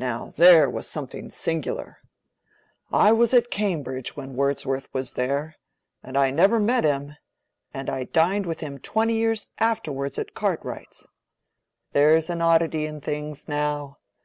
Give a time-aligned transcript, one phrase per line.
[0.00, 1.98] Now there was something singular.
[2.90, 5.54] I was at Cambridge when Wordsworth was there,
[6.02, 11.06] and I never met him—and I dined with him twenty years afterwards at Cartwright's.
[11.92, 13.98] There's an oddity in things, now.